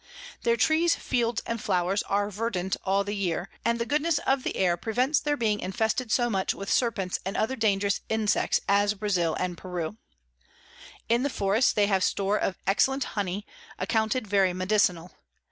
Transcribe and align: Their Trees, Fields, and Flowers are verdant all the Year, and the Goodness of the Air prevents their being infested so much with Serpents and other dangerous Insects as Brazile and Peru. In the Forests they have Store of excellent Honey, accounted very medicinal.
Their 0.41 0.57
Trees, 0.57 0.95
Fields, 0.95 1.43
and 1.45 1.61
Flowers 1.61 2.01
are 2.09 2.31
verdant 2.31 2.75
all 2.83 3.03
the 3.03 3.15
Year, 3.15 3.51
and 3.63 3.77
the 3.77 3.85
Goodness 3.85 4.17
of 4.25 4.41
the 4.41 4.55
Air 4.55 4.75
prevents 4.75 5.19
their 5.19 5.37
being 5.37 5.59
infested 5.59 6.11
so 6.11 6.27
much 6.27 6.55
with 6.55 6.71
Serpents 6.73 7.19
and 7.23 7.37
other 7.37 7.55
dangerous 7.55 8.01
Insects 8.09 8.61
as 8.67 8.95
Brazile 8.95 9.37
and 9.39 9.59
Peru. 9.59 9.97
In 11.07 11.21
the 11.21 11.29
Forests 11.29 11.71
they 11.73 11.85
have 11.85 12.03
Store 12.03 12.37
of 12.39 12.57
excellent 12.65 13.03
Honey, 13.13 13.45
accounted 13.77 14.25
very 14.25 14.53
medicinal. 14.53 15.11